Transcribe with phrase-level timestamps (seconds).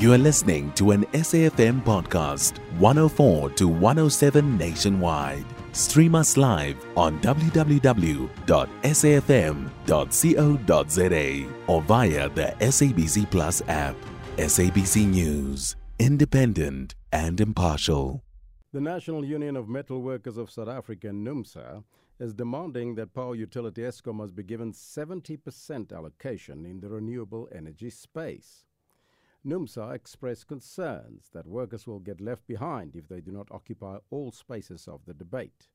[0.00, 5.44] You are listening to an SAFM podcast, 104 to 107 nationwide.
[5.72, 7.74] Stream us live on www.safm.co.za
[11.66, 13.94] or via the SABC Plus app.
[14.38, 18.24] SABC News, independent and impartial.
[18.72, 21.84] The National Union of Metal Workers of South Africa, NUMSA,
[22.18, 27.90] is demanding that power utility Eskom must be given 70% allocation in the renewable energy
[27.90, 28.64] space.
[29.46, 34.30] NUMSA expressed concerns that workers will get left behind if they do not occupy all
[34.32, 35.68] spaces of the debate.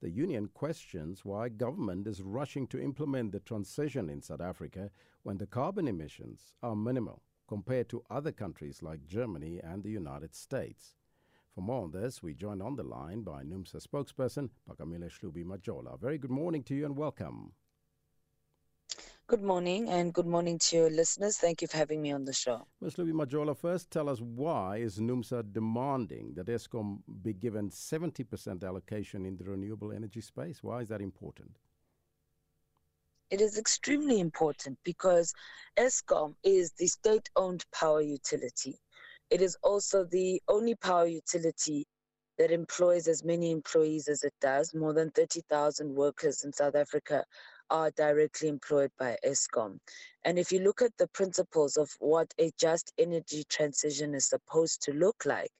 [0.00, 4.90] The union questions why government is rushing to implement the transition in South Africa
[5.24, 10.34] when the carbon emissions are minimal compared to other countries like Germany and the United
[10.34, 10.94] States.
[11.54, 16.00] For more on this, we join on the line by NUMSA spokesperson Phakamile Hlubi Majola.
[16.00, 17.52] Very good morning to you and welcome.
[19.28, 21.36] Good morning and good morning to your listeners.
[21.36, 22.64] Thank you for having me on the show.
[22.80, 22.94] Ms.
[22.94, 29.26] Hlubi Majola, first tell us why is NUMSA demanding that Eskom be given 70% allocation
[29.26, 30.62] in the renewable energy space?
[30.62, 31.58] Why is that important?
[33.28, 35.34] It is extremely important because
[35.76, 38.78] Eskom is the state owned power utility.
[39.30, 41.84] It is also the only power utility
[42.38, 44.72] that employs as many employees as it does.
[44.72, 47.24] More than 30,000 workers in South Africa
[47.70, 49.78] are directly employed by Eskom.
[50.24, 54.82] And if you look at the principles of what a just energy transition is supposed
[54.82, 55.50] to look like,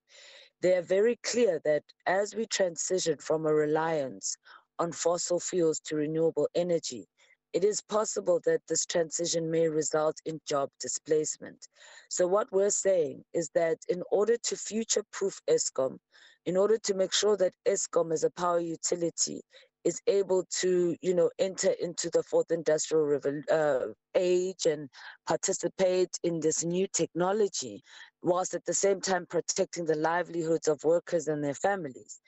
[0.62, 4.36] they are very clear that as we transition from a reliance
[4.78, 7.06] on fossil fuels to renewable energy,
[7.52, 11.68] it is possible that this transition may result in job displacement.
[12.10, 15.98] So, what we're saying is that in order to future proof Eskom,
[16.44, 19.42] in order to make sure that Eskom as a power utility
[19.86, 23.20] is able to, you know, enter into the fourth industrial
[23.52, 24.90] uh, age and
[25.28, 27.84] participate in this new technology,
[28.20, 32.18] whilst at the same time protecting the livelihoods of workers and their families.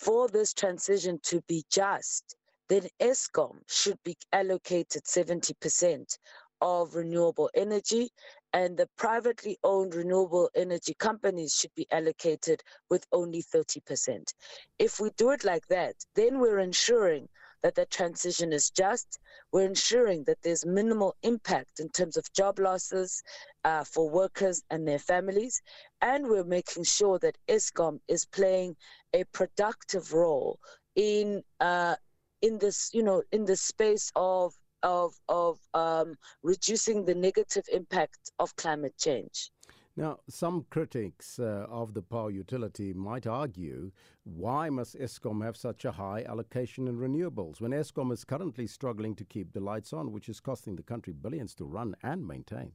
[0.00, 2.34] For this transition to be just,
[2.70, 6.16] then Eskom should be allocated 70%
[6.62, 8.08] of renewable energy
[8.54, 14.32] and the privately owned renewable energy companies should be allocated with only 30%.
[14.78, 17.28] If we do it like that, then we're ensuring
[17.62, 19.18] that the transition is just.
[19.52, 23.22] We're ensuring that there's minimal impact in terms of job losses
[23.64, 25.60] uh, for workers and their families.
[26.00, 28.76] And we're making sure that Eskom is playing
[29.12, 30.58] a productive role
[30.94, 31.96] in uh,
[32.42, 38.32] in this, you know, in the space of of, of um, reducing the negative impact
[38.38, 39.50] of climate change.
[39.94, 43.92] Now, some critics uh, of the power utility might argue
[44.24, 49.14] why must Eskom have such a high allocation in renewables when Eskom is currently struggling
[49.16, 52.72] to keep the lights on, which is costing the country billions to run and maintain?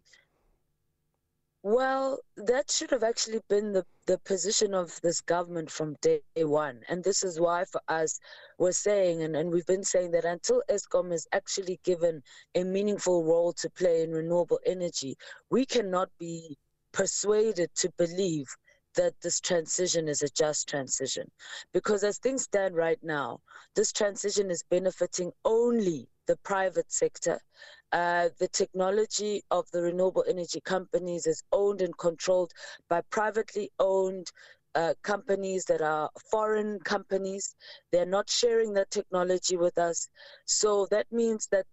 [1.63, 6.83] Well, that should have actually been the, the position of this government from day one.
[6.87, 8.19] And this is why, for us,
[8.57, 12.23] we're saying, and, and we've been saying that until Eskom is actually given
[12.55, 15.17] a meaningful role to play in renewable energy,
[15.49, 16.57] we cannot be
[16.91, 18.47] persuaded to believe
[18.95, 21.29] that this transition is a just transition.
[21.73, 23.41] Because as things stand right now,
[23.75, 27.39] this transition is benefiting only the private sector.
[27.91, 32.51] Uh, the technology of the renewable energy companies is owned and controlled
[32.89, 34.29] by privately owned
[34.75, 37.55] uh, companies that are foreign companies.
[37.91, 40.09] They're not sharing that technology with us.
[40.45, 41.65] So that means that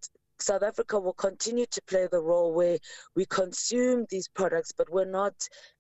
[0.45, 2.79] South Africa will continue to play the role where
[3.17, 5.35] we consume these products, but we're not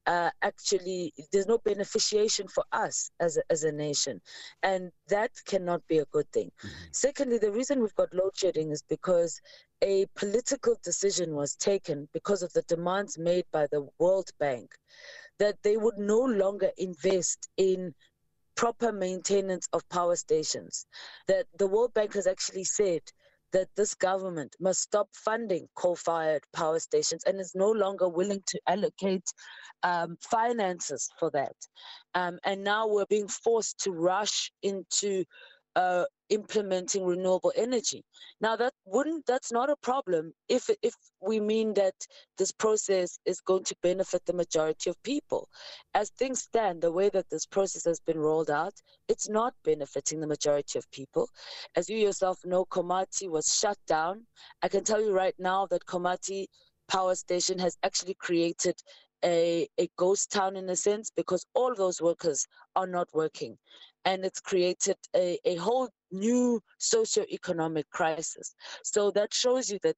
[0.07, 4.21] uh, actually, there's no beneficiation for us as a, as a nation.
[4.63, 6.51] And that cannot be a good thing.
[6.59, 6.85] Mm-hmm.
[6.93, 9.41] Secondly, the reason we've got load shedding is because
[9.83, 14.75] a political decision was taken because of the demands made by the World Bank
[15.39, 17.95] that they would no longer invest in
[18.57, 20.87] proper maintenance of power stations.
[21.27, 23.03] That the World Bank has actually said
[23.55, 28.43] that this government must stop funding coal fired power stations and is no longer willing
[28.47, 29.33] to allocate
[29.85, 31.55] um, finances for that.
[32.15, 35.25] Um, and now we're being forced to rush into
[35.77, 38.03] uh, implementing renewable energy.
[38.41, 41.95] Now that wouldn't that's not a problem if if we mean that
[42.37, 45.49] this process is going to benefit the majority of people.
[45.95, 48.75] As things stand, the way that this process has been rolled out,
[49.09, 51.29] it's not benefiting the majority of people.
[51.77, 54.27] As you yourself know, Komati was shut down.
[54.63, 56.47] I can tell you right now that Komati
[56.89, 58.77] power station has actually created
[59.25, 62.47] a, a ghost town in a sense because all those workers
[62.77, 63.57] are not working
[64.05, 68.55] and it's created a, a whole new socio-economic crisis.
[68.83, 69.97] So that shows you that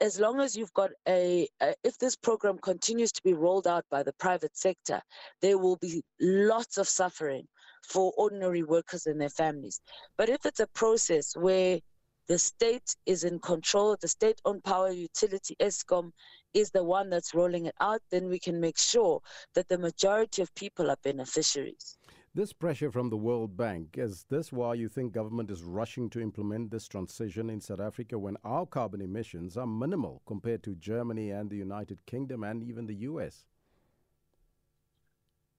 [0.00, 3.84] as long as you've got a, a, if this program continues to be rolled out
[3.90, 5.00] by the private sector,
[5.42, 7.46] there will be lots of suffering
[7.82, 9.80] for ordinary workers and their families.
[10.16, 11.80] But if it's a process where
[12.28, 16.12] the state is in control, the state owned power utility, Eskom,
[16.54, 19.20] is the one that's rolling it out, then we can make sure
[19.54, 21.97] that the majority of people are beneficiaries.
[22.38, 26.20] This pressure from the World Bank, is this why you think government is rushing to
[26.20, 31.32] implement this transition in South Africa when our carbon emissions are minimal compared to Germany
[31.32, 33.44] and the United Kingdom and even the US?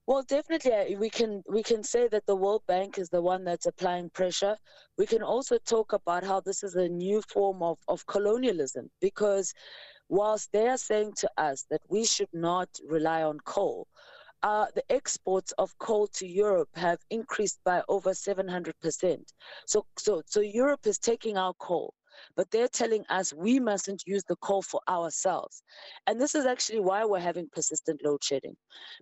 [0.08, 3.44] Well, definitely, uh, we can we can say that the World Bank is the one
[3.44, 4.56] that's applying pressure.
[4.98, 9.54] We can also talk about how this is a new form of, of colonialism because
[10.08, 13.86] whilst they are saying to us that we should not rely on coal,
[14.44, 19.18] uh, the exports of coal to Europe have increased by over 700%.
[19.66, 21.94] So, so, so Europe is taking our coal,
[22.36, 25.62] but they're telling us we mustn't use the coal for ourselves.
[26.08, 28.56] And this is actually why we're having persistent load shedding,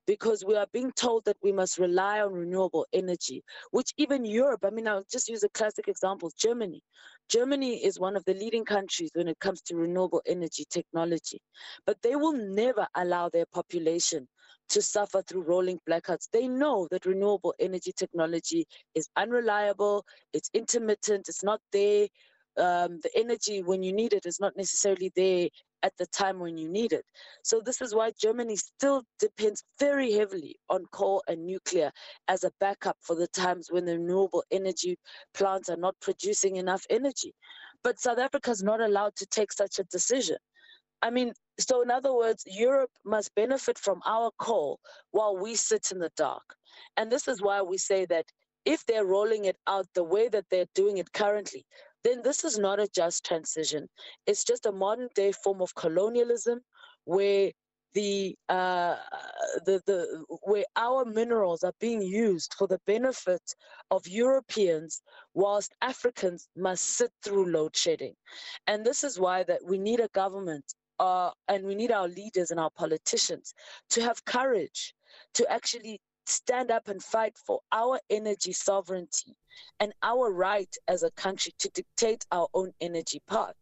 [0.05, 4.61] because we are being told that we must rely on renewable energy, which even Europe,
[4.65, 6.81] I mean, I'll just use a classic example Germany.
[7.29, 11.41] Germany is one of the leading countries when it comes to renewable energy technology,
[11.85, 14.27] but they will never allow their population
[14.69, 16.27] to suffer through rolling blackouts.
[16.31, 18.65] They know that renewable energy technology
[18.95, 22.07] is unreliable, it's intermittent, it's not there.
[22.57, 25.49] Um, the energy when you need it is not necessarily there
[25.83, 27.05] at the time when you need it.
[27.43, 31.91] So this is why Germany still depends very heavily on coal and nuclear
[32.27, 34.97] as a backup for the times when the renewable energy
[35.33, 37.33] plants are not producing enough energy.
[37.83, 40.37] But South Africa is not allowed to take such a decision.
[41.01, 44.79] I mean, so in other words, Europe must benefit from our coal
[45.11, 46.43] while we sit in the dark.
[46.97, 48.25] And this is why we say that
[48.65, 51.65] if they're rolling it out the way that they're doing it currently,
[52.03, 53.87] then this is not a just transition.
[54.25, 56.61] It's just a modern day form of colonialism
[57.05, 57.51] where
[57.93, 58.97] the uh,
[59.65, 63.41] the the where our minerals are being used for the benefit
[63.89, 65.01] of Europeans,
[65.33, 68.13] whilst Africans must sit through load shedding,
[68.67, 72.59] and this is why that we need a government and we need our leaders and
[72.59, 73.53] our politicians
[73.89, 74.93] to have courage
[75.33, 79.35] to actually stand up and fight for our energy sovereignty
[79.79, 83.55] and our right as a country to dictate our own energy path.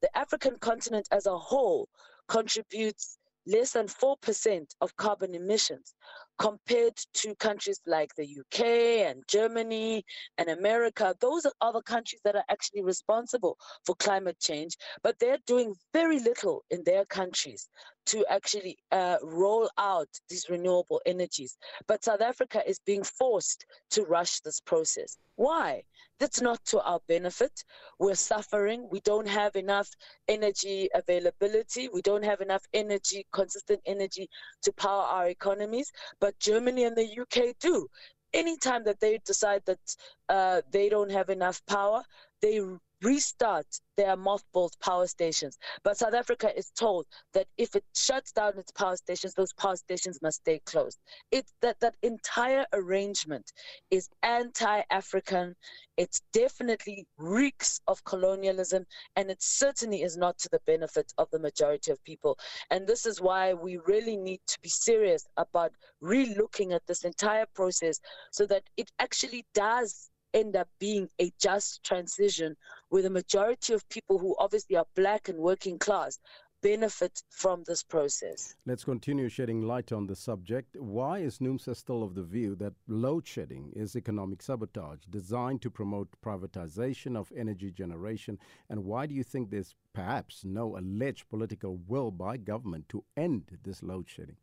[0.00, 1.88] The African continent as a whole
[2.28, 5.94] contributes less than 4% of carbon emissions
[6.42, 8.60] compared to countries like the UK
[9.08, 10.04] and Germany
[10.38, 11.14] and America.
[11.20, 13.56] Those are other countries that are actually responsible
[13.86, 17.68] for climate change, but they're doing very little in their countries
[18.06, 21.56] to actually uh, roll out these renewable energies.
[21.86, 25.18] But South Africa is being forced to rush this process.
[25.36, 25.84] Why?
[26.22, 27.64] That's not to our benefit.
[27.98, 28.88] We're suffering.
[28.92, 29.88] We don't have enough
[30.28, 31.88] energy availability.
[31.88, 34.28] We don't have enough energy, consistent energy
[34.62, 35.90] to power our economies.
[36.20, 37.88] But Germany and the UK do.
[38.32, 39.96] Anytime that they decide that
[40.28, 42.02] uh, they don't have enough power,
[42.40, 42.60] they
[43.02, 43.66] restart
[43.96, 45.58] their mothballed power stations.
[45.82, 49.76] But South Africa is told that if it shuts down its power stations, those power
[49.76, 50.98] stations must stay closed.
[51.30, 53.52] It that that entire arrangement
[53.90, 55.54] is anti-African.
[55.98, 61.38] It definitely reeks of colonialism, and it certainly is not to the benefit of the
[61.38, 62.38] majority of people.
[62.70, 67.46] And this is why we really need to be serious about re-looking at this entire
[67.54, 68.00] process,
[68.30, 72.56] so that it actually does end up being a just transition
[72.92, 76.18] where the majority of people who obviously are black and working class
[76.62, 78.54] benefit from this process.
[78.66, 80.76] Let's continue shedding light on the subject.
[80.78, 85.70] Why is NUMSA still of the view that load shedding is economic sabotage designed to
[85.70, 88.38] promote privatization of energy generation?
[88.68, 93.56] And why do you think there's perhaps no alleged political will by government to end
[93.64, 94.36] this load shedding?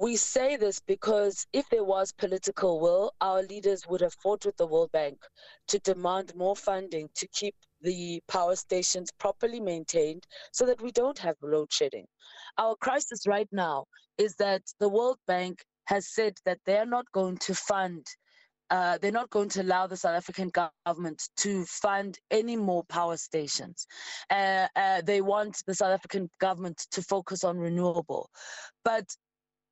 [0.00, 4.56] We say this because if there was political will, our leaders would have fought with
[4.56, 5.18] the World Bank
[5.68, 11.18] to demand more funding to keep the power stations properly maintained so that we don't
[11.18, 12.06] have load shedding.
[12.58, 13.86] Our crisis right now
[14.18, 18.06] is that the World Bank has said that they're not going to fund
[18.70, 20.50] uh, they're not going to allow the South African
[20.84, 23.86] government to fund any more power stations.
[24.28, 28.28] Uh, uh, they want the South African government to focus on renewable.
[28.84, 29.04] But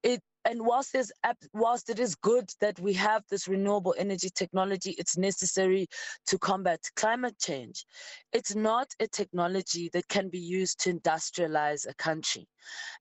[0.04, 1.10] it and whilst there's
[1.54, 5.86] whilst it is good that we have this renewable energy technology it's necessary
[6.26, 7.86] to combat climate change.
[8.32, 12.46] It's not a technology that can be used to industrialize a country.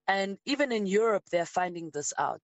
[0.07, 2.41] And even in europe they're finding this out.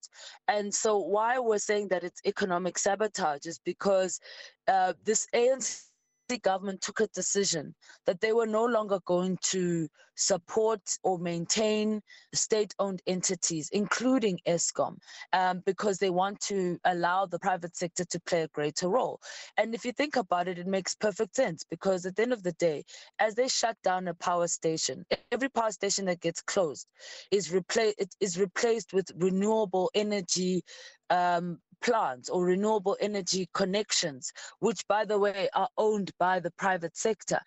[0.48, 4.20] And so why we're saying that it's economic sabotage is because
[4.68, 5.89] uh, this ANC
[6.38, 7.74] government took a decision
[8.06, 12.02] that they were no longer going to support or maintain
[12.34, 14.98] state owned entities, including Eskom,
[15.34, 19.20] um, because they want to allow the private sector to play a greater role.
[19.58, 22.44] And if you think about it, it makes perfect sense because at the end of
[22.44, 22.84] the day,
[23.20, 26.88] as they shut down a power station, every power station that gets closed
[27.32, 27.94] is, repla-
[28.38, 30.64] replaced with renewable energy
[31.10, 36.96] um, plants or renewable energy connections, which, by the way, are owned by the private
[36.98, 37.40] sector.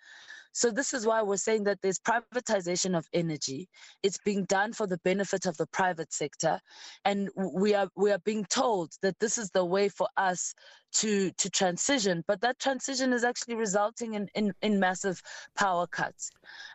[0.53, 3.67] So this is why we're saying that there's privatization of energy.
[4.03, 6.59] It's being done for the benefit of the private sector,
[7.05, 10.53] and we are we are being told that this is the way for us
[10.93, 12.23] to to transition.
[12.27, 15.21] But that transition is actually resulting in in, in massive
[15.55, 16.29] power cuts,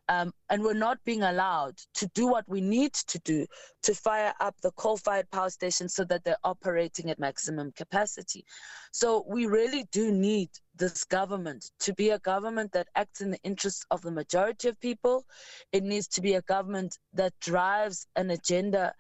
[0.09, 3.47] um, and we're not being allowed to do what we need to do
[3.85, 8.45] to fire up the coal-fired power stations so that they're operating at maximum capacity.
[8.93, 13.41] So we really do need this government to be a government that acts in the
[13.43, 15.25] interests of the majority of people.
[15.73, 18.93] It needs to be a government that drives an agenda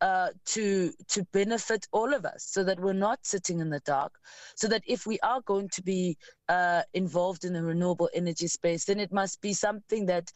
[0.00, 4.12] uh, to to benefit all of us, so that we're not sitting in the dark.
[4.56, 8.84] So that if we are going to be uh, involved in the renewable energy space,
[8.84, 10.30] then it must be something that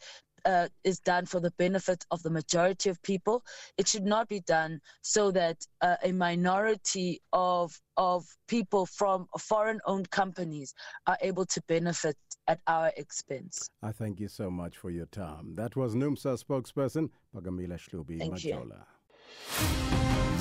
[0.45, 3.43] uh, is done for the benefit of the majority of people.
[3.77, 10.09] It should not be done so that uh, a minority of of people from foreign-owned
[10.09, 10.73] companies
[11.05, 12.15] are able to benefit
[12.47, 13.69] at our expense.
[13.83, 15.55] I thank you so much for your time.
[15.55, 18.55] That was NUMSA spokesperson Phakamile Hlubi Thank you.
[18.55, 18.85] Majola.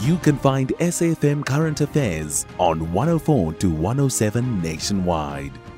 [0.01, 5.53] You can find SAFM Current Affairs on 104 to 107 nationwide.